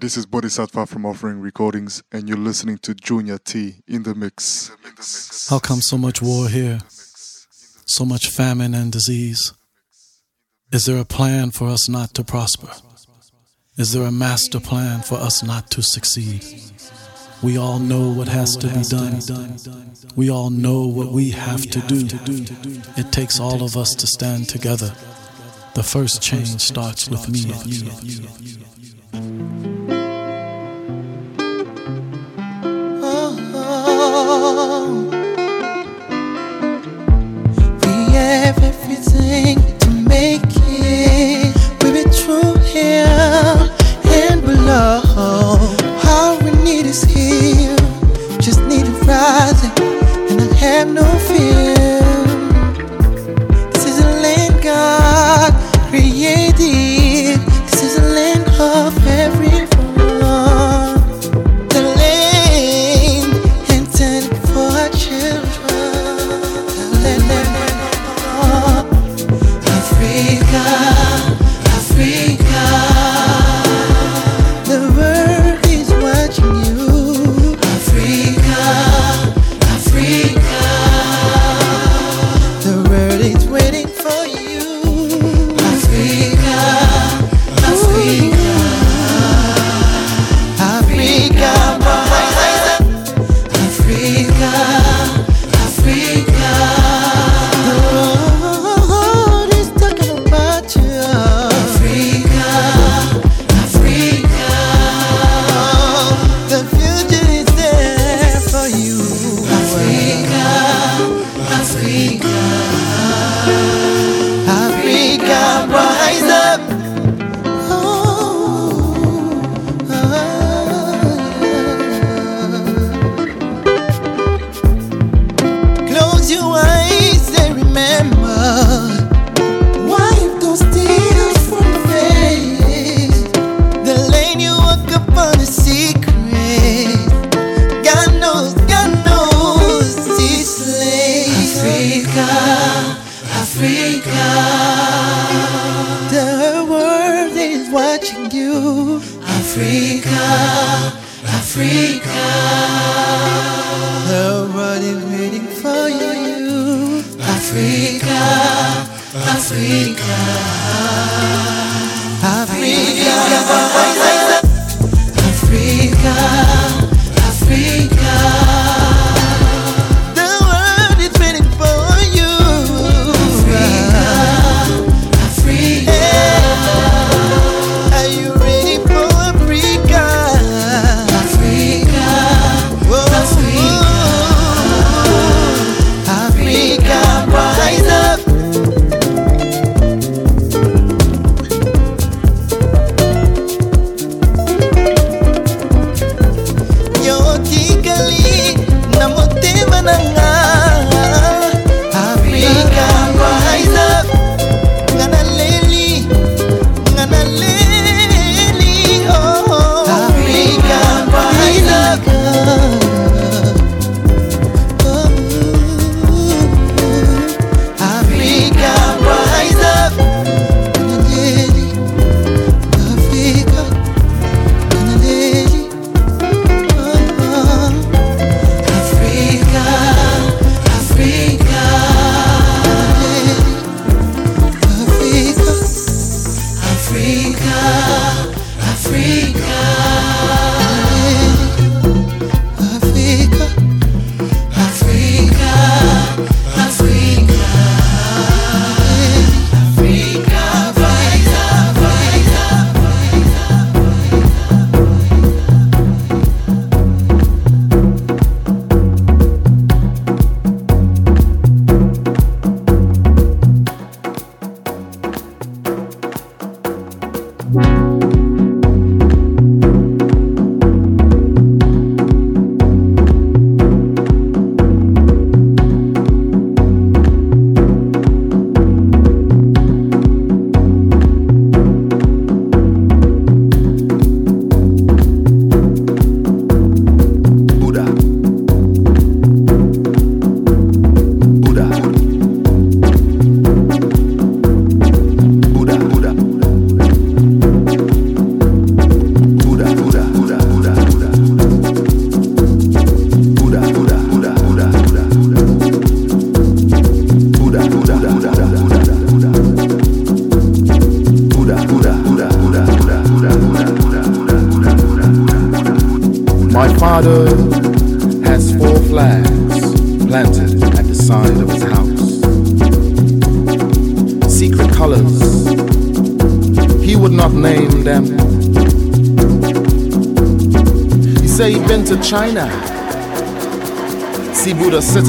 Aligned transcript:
This 0.00 0.16
is 0.16 0.24
Bodhisattva 0.24 0.86
from 0.86 1.04
Offering 1.04 1.40
Recordings, 1.40 2.02
and 2.10 2.26
you're 2.26 2.38
listening 2.38 2.78
to 2.78 2.94
Junior 2.94 3.36
T 3.36 3.82
in 3.86 4.02
the 4.04 4.14
mix. 4.14 4.70
How 5.50 5.58
come 5.58 5.82
so 5.82 5.98
much 5.98 6.22
war 6.22 6.48
here? 6.48 6.78
So 6.88 8.06
much 8.06 8.28
famine 8.28 8.72
and 8.72 8.90
disease? 8.90 9.52
Is 10.72 10.86
there 10.86 10.98
a 10.98 11.04
plan 11.04 11.50
for 11.50 11.68
us 11.68 11.86
not 11.86 12.14
to 12.14 12.24
prosper? 12.24 12.70
Is 13.76 13.92
there 13.92 14.04
a 14.04 14.10
master 14.10 14.58
plan 14.58 15.02
for 15.02 15.16
us 15.16 15.42
not 15.42 15.70
to 15.72 15.82
succeed? 15.82 16.46
We 17.42 17.58
all 17.58 17.78
know 17.78 18.10
what 18.10 18.28
has 18.28 18.56
to 18.56 18.68
be 18.68 18.82
done. 18.82 19.20
We 20.16 20.30
all 20.30 20.48
know 20.48 20.86
what 20.86 21.12
we 21.12 21.28
have 21.32 21.66
to 21.70 21.80
do. 21.80 22.06
It 22.96 23.12
takes 23.12 23.38
all 23.38 23.62
of 23.62 23.76
us 23.76 23.94
to 23.96 24.06
stand 24.06 24.48
together. 24.48 24.94
The 25.74 25.82
first 25.82 26.22
change 26.22 26.58
starts 26.58 27.06
with 27.10 27.28
me 27.28 27.40
you. 27.66 28.20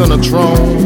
On 0.02 0.12
a 0.12 0.18
throne. 0.18 0.80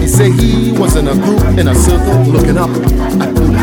He 0.00 0.06
say 0.06 0.30
he 0.30 0.70
was 0.70 0.94
in 0.94 1.08
a 1.08 1.14
group 1.14 1.42
in 1.58 1.66
a 1.66 1.74
circle 1.74 2.22
looking 2.26 2.56
up 2.56 2.70
at 2.70 3.34
Buddha. 3.34 3.58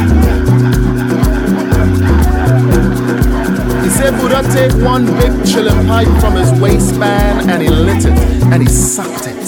He 3.81 3.89
said 3.89 4.11
Buddha 4.19 4.43
take 4.51 4.73
one 4.83 5.05
big 5.05 5.31
chillum 5.47 5.87
pipe 5.87 6.09
from 6.19 6.33
his 6.35 6.51
waistband 6.59 7.49
and 7.49 7.61
he 7.61 7.69
lit 7.69 8.03
it 8.03 8.17
and 8.51 8.61
he 8.61 8.67
sucked 8.67 9.25
it. 9.25 9.45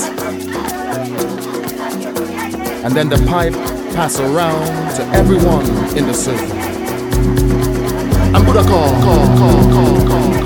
And 2.86 2.96
then 2.96 3.10
the 3.10 3.18
pipe 3.28 3.54
passed 3.94 4.22
around 4.22 4.96
to 4.96 5.04
everyone 5.08 5.66
in 5.98 6.08
the 6.08 6.14
circle. 6.14 6.54
And 8.34 8.46
Buddha 8.46 8.64
call, 8.64 8.90
call, 9.04 9.28
call, 9.38 9.64
call, 9.70 10.08
call, 10.08 10.37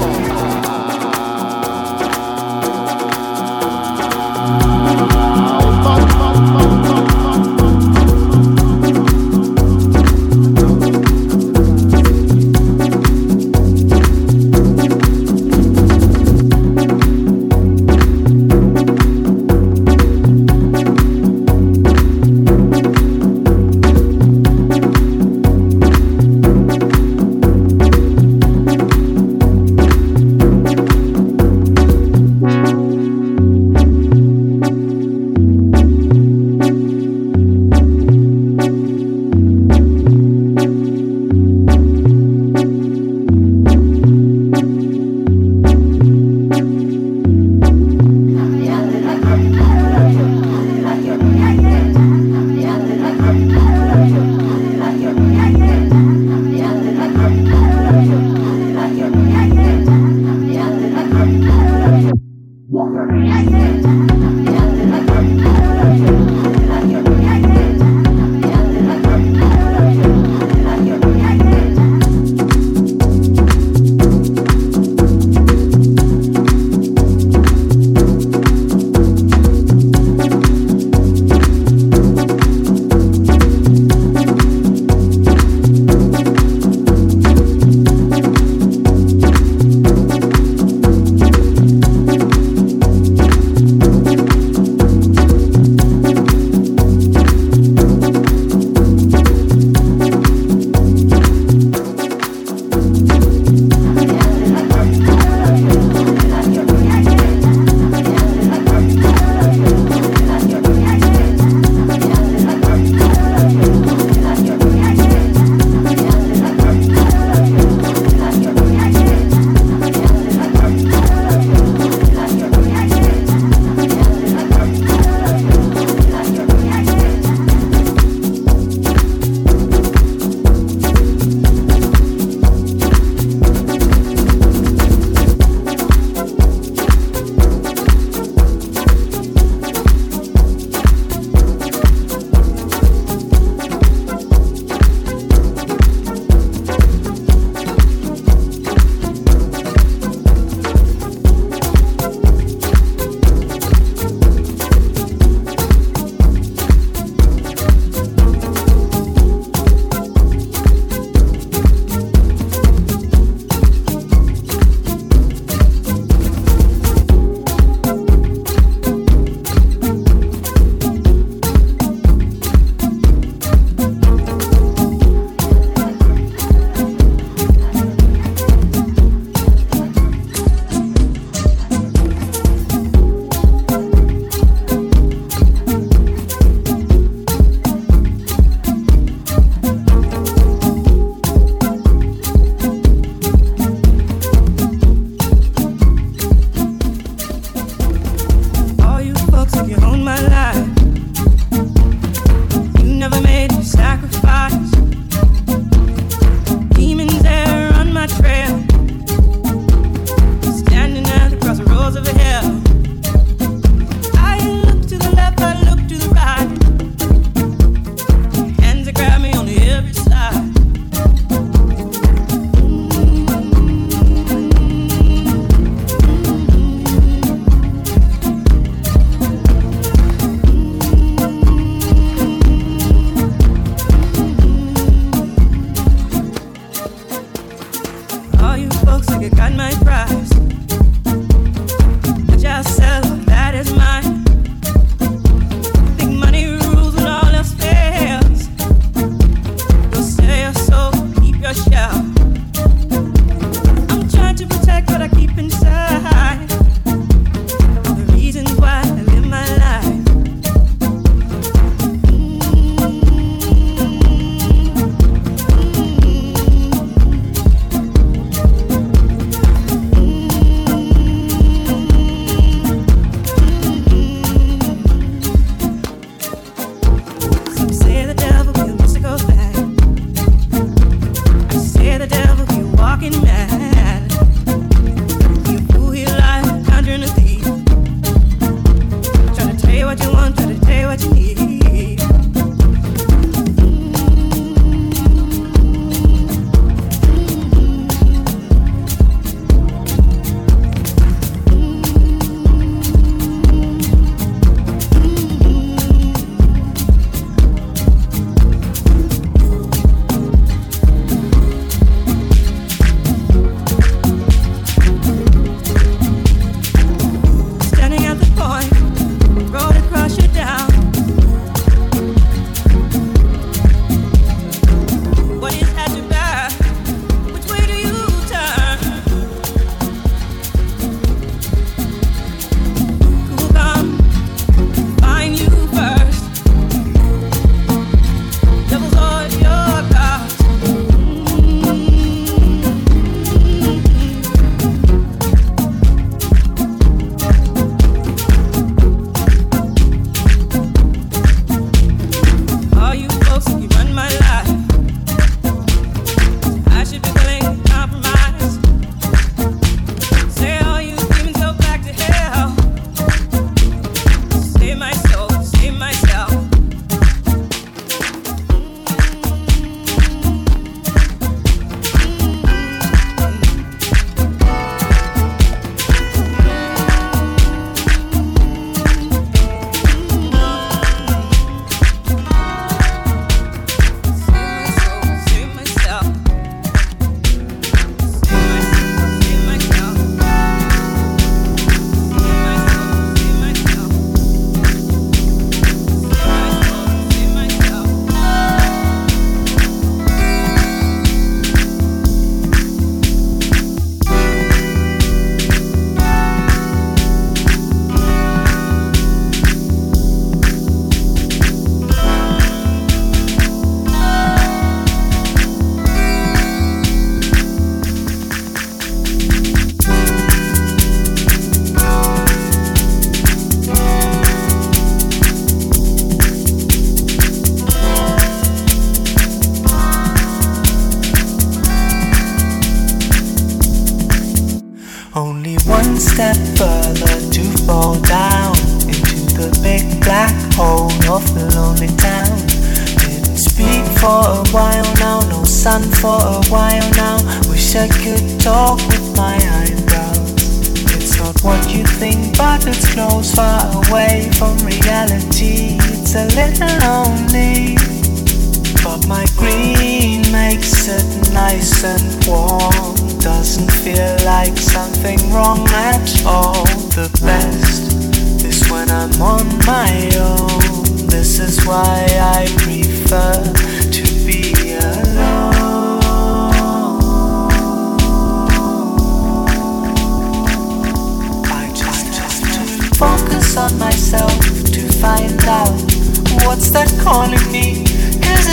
calling 487.04 487.52
me. 487.52 487.84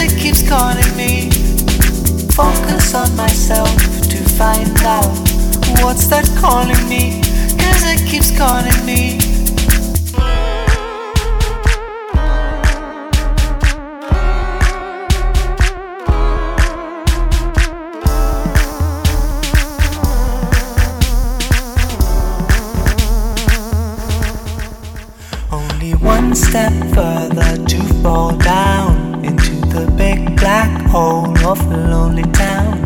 It 0.01 0.17
keeps 0.17 0.47
calling 0.47 0.95
me. 0.95 1.29
Focus 2.31 2.93
on 2.95 3.13
myself 3.17 3.75
to 4.09 4.17
find 4.37 4.77
out 4.83 5.11
what's 5.83 6.07
that 6.07 6.25
calling 6.39 6.87
me. 6.87 7.21
It 7.91 8.07
keeps 8.07 8.31
calling 8.37 8.85
me. 8.85 9.19
Only 25.51 25.93
one 25.95 26.35
step 26.35 26.71
further 26.93 27.65
to 27.65 27.88
fall 28.01 28.35
down 28.37 29.25
into 29.25 29.55
the 29.75 29.91
big 29.97 30.35
black 30.39 30.71
hole 30.87 31.37
of 31.45 31.59
a 31.71 31.77
lonely 31.77 32.23
town. 32.31 32.79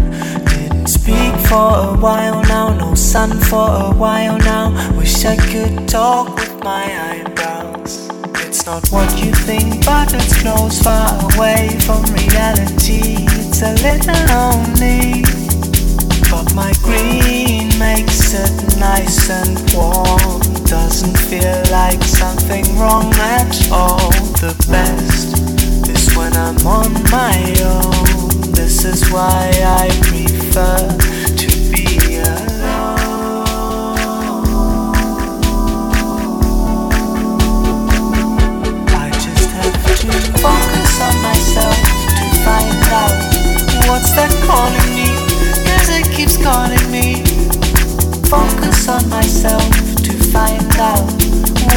Didn't 0.46 0.88
speak 0.88 1.34
for 1.50 1.70
a 1.90 1.98
while 2.00 2.42
now, 2.44 2.74
no 2.78 2.96
sun 2.96 3.32
for 3.50 3.68
a 3.88 3.92
while 3.94 4.38
now. 4.40 4.66
Wish 4.98 5.26
I 5.26 5.36
could 5.36 5.88
talk 5.88 6.36
with 6.36 6.64
my 6.64 6.86
eyebrows. 7.10 8.10
It's 8.46 8.66
not 8.66 8.88
what 8.90 9.10
you 9.24 9.32
think, 9.32 9.86
but 9.86 10.14
it's 10.14 10.42
close, 10.42 10.82
far 10.82 11.10
away 11.36 11.70
from 11.86 12.02
reality. 12.22 13.26
It's 13.40 13.62
a 13.62 13.74
little 13.88 14.22
lonely. 14.34 15.24
But 16.32 16.56
my 16.56 16.74
green 16.82 17.53
makes 17.84 18.34
it 18.34 18.80
nice 18.80 19.30
and 19.30 19.56
warm. 19.76 20.40
Doesn't 20.64 21.18
feel 21.30 21.60
like 21.70 22.02
something 22.04 22.66
wrong 22.80 23.12
at 23.36 23.54
all. 23.72 24.12
The 24.44 24.56
best 24.72 25.30
is 25.90 26.16
when 26.16 26.34
I'm 26.34 26.60
on 26.66 26.92
my 27.12 27.38
own. 27.76 28.52
This 28.60 28.86
is 28.86 29.02
why 29.12 29.52
I 29.82 29.86
prefer 30.10 30.80
to 31.44 31.50
be 31.72 31.86
alone. 32.24 33.04
I 39.04 39.08
just 39.26 39.50
have 39.60 39.78
to 40.02 40.12
focus 40.46 40.94
on 41.08 41.16
myself 41.30 41.80
to 42.20 42.26
find 42.48 42.84
out 43.02 43.18
what's 43.88 44.12
that 44.18 44.32
calling 44.48 44.90
me. 44.96 45.10
It 45.96 46.10
keeps 46.12 46.38
calling 46.38 46.90
me. 46.90 47.33
Focus 48.34 48.90
on 48.90 49.08
myself 49.12 49.62
to 49.98 50.12
find 50.34 50.76
out 50.78 51.06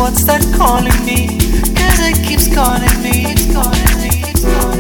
what's 0.01 0.25
that 0.25 0.41
calling 0.57 1.05
me. 1.05 1.39
Cause 1.77 2.01
it 2.01 2.27
keeps 2.27 2.49
calling 2.49 3.03
me. 3.03 3.27
It's 3.31 3.53
calling 3.53 4.01
me. 4.01 4.23
It's 4.25 4.43
calling 4.43 4.71
me. 4.71 4.76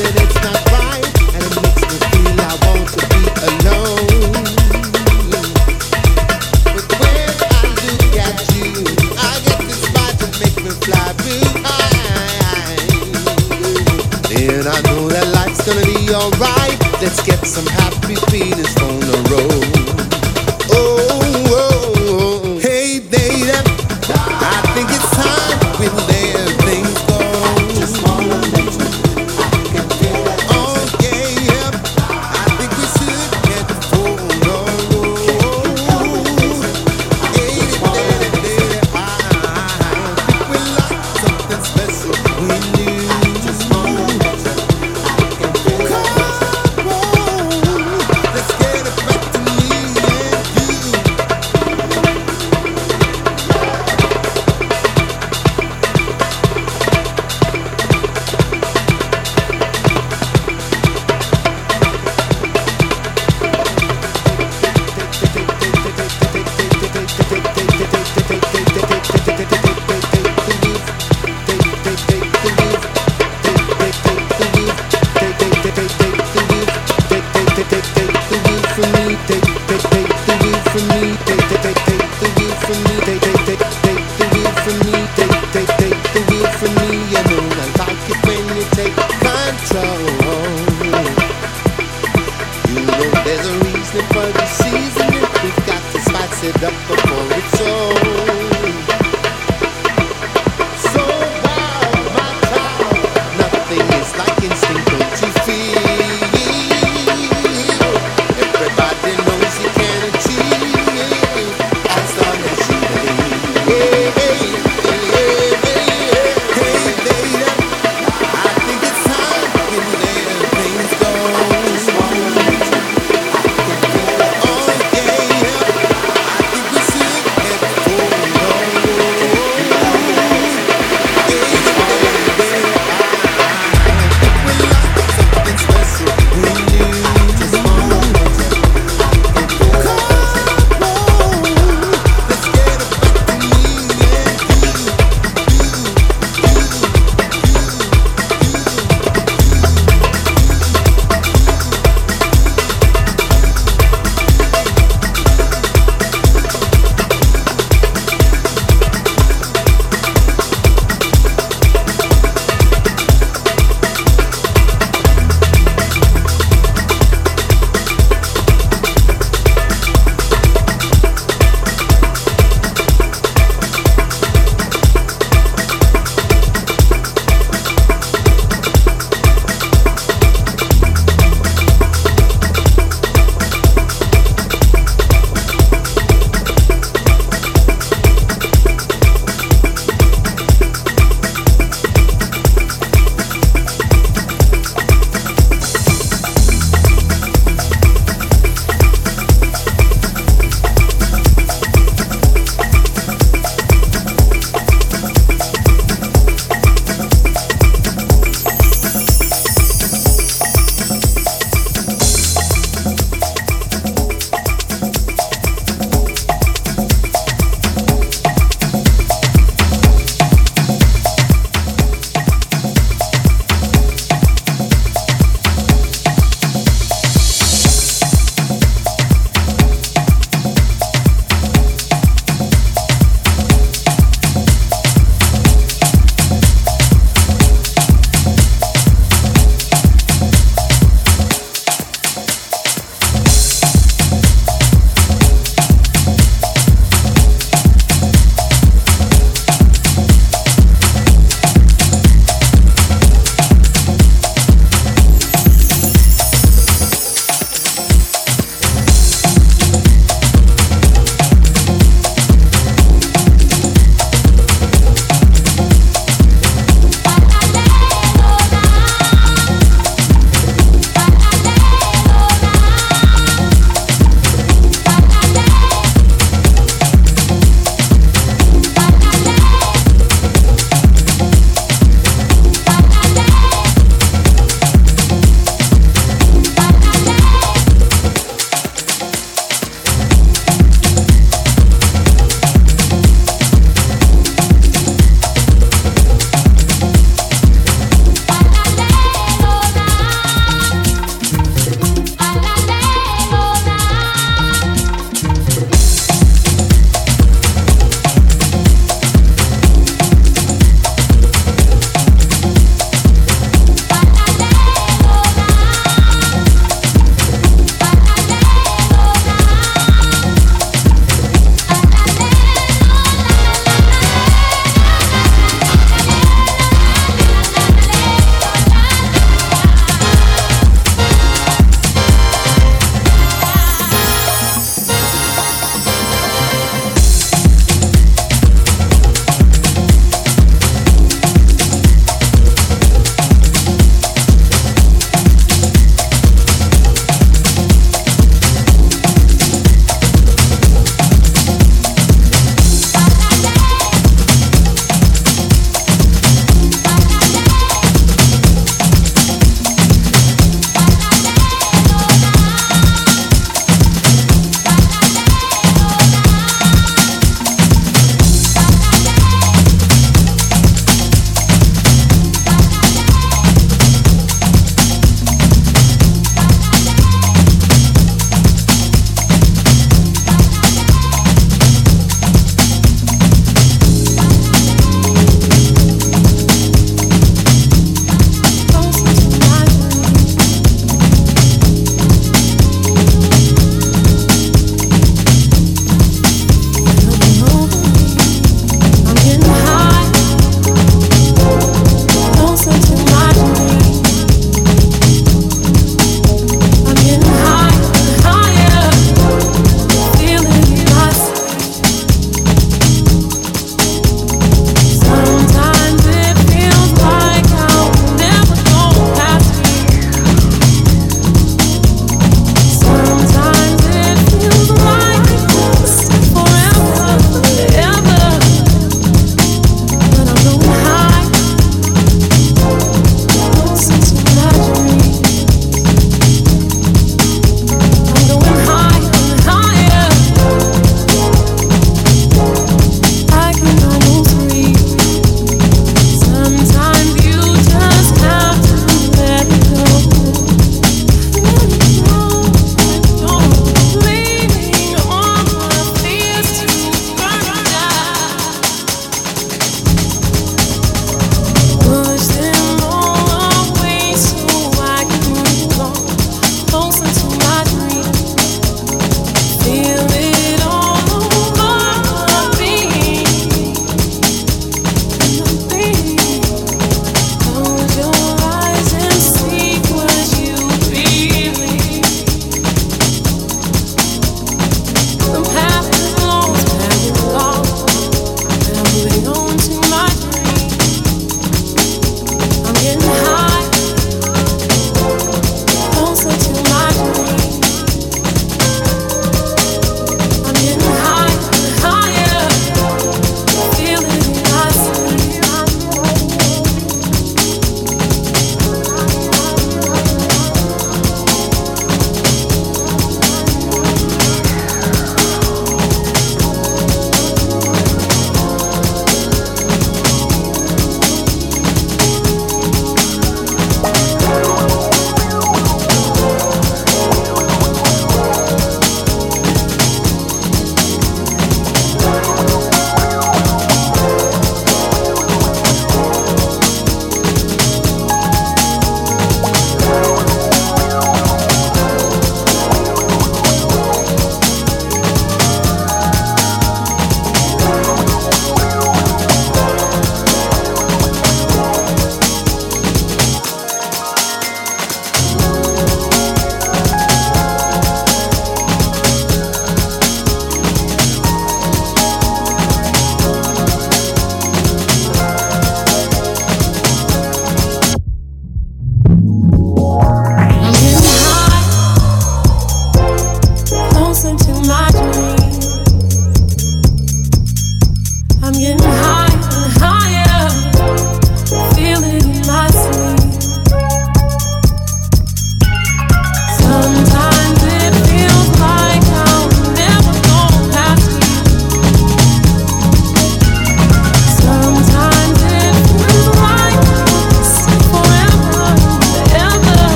it 0.00 0.14
baby. 0.14 0.31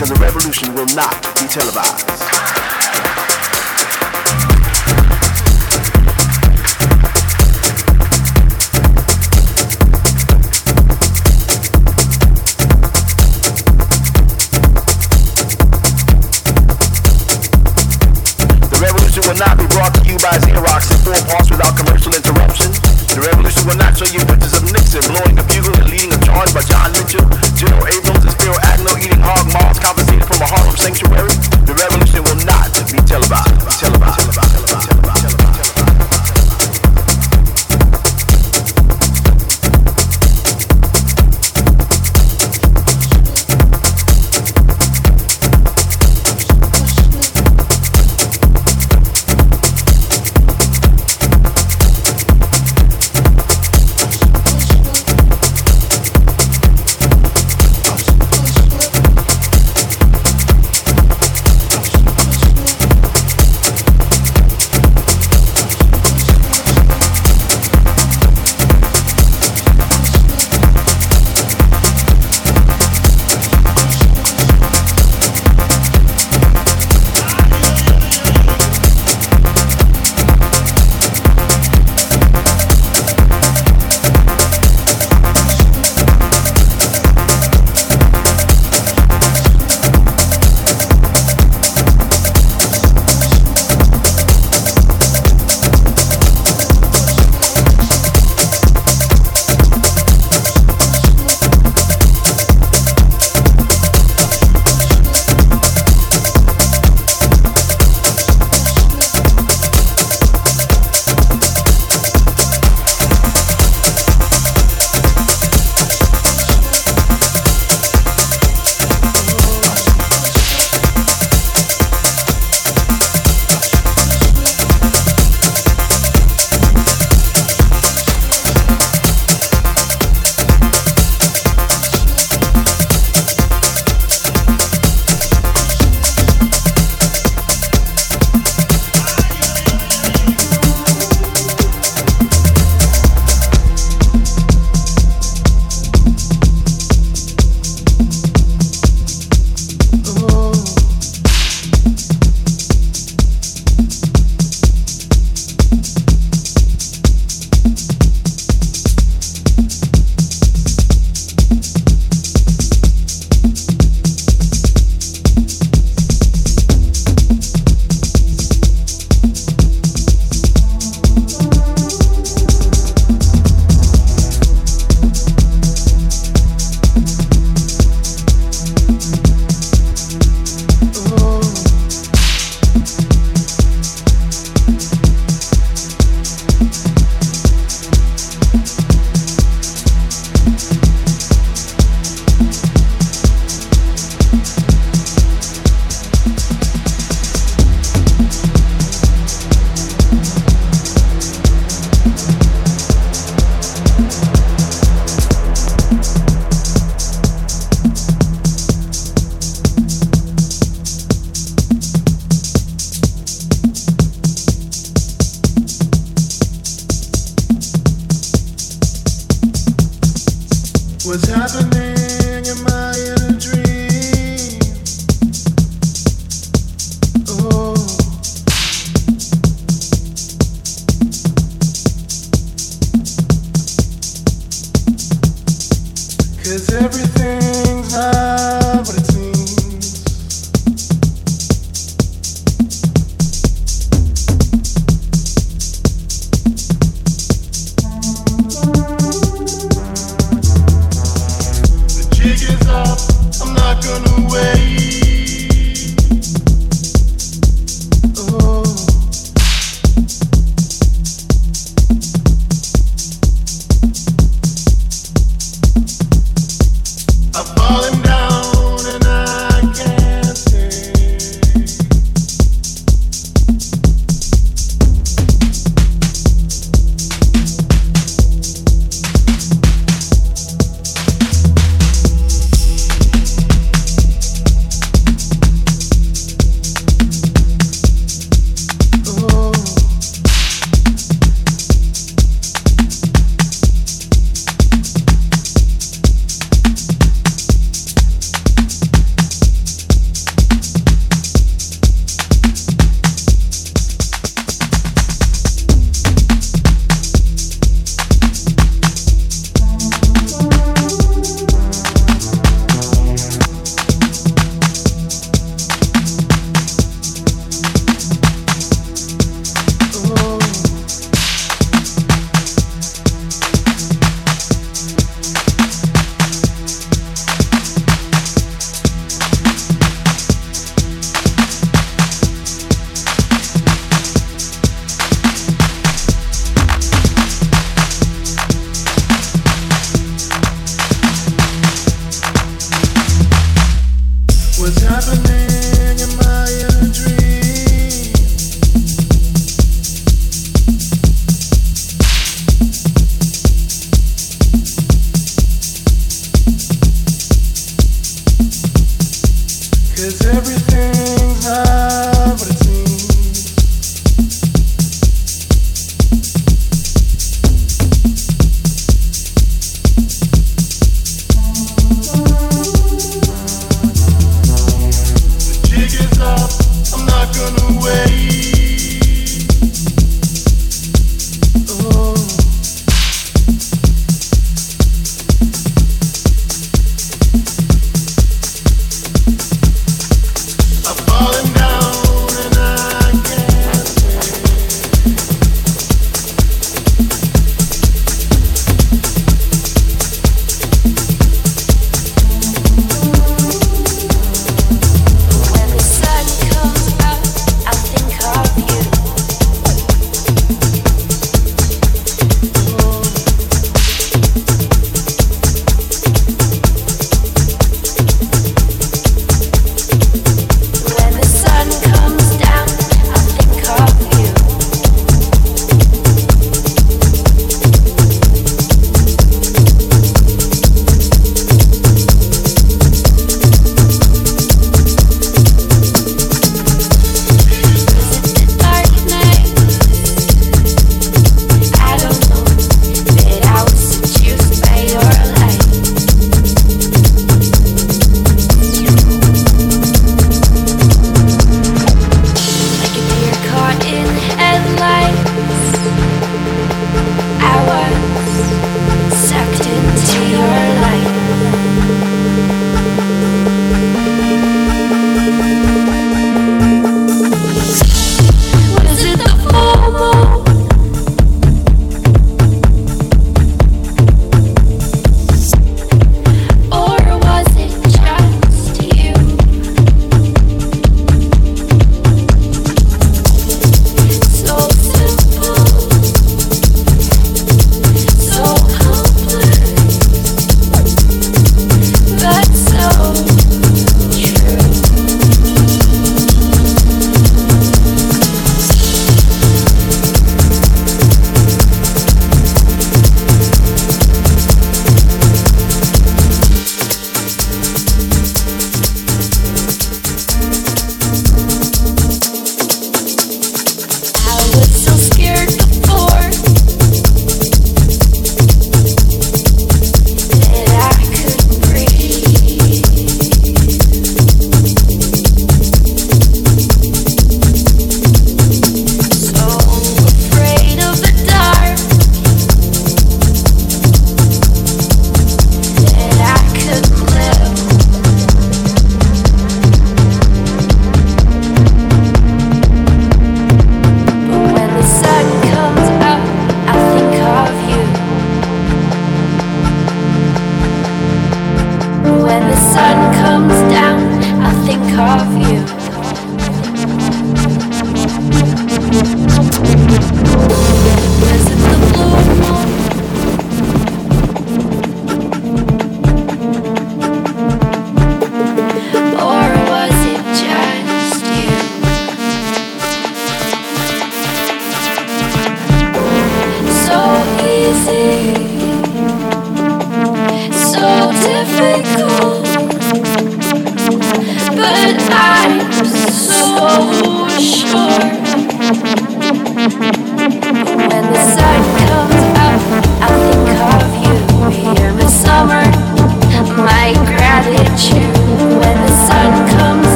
Because 0.00 0.18
the 0.18 0.24
revolution 0.24 0.74
will 0.74 0.86
not 0.94 1.20
be 1.34 1.46
televised. 1.46 2.59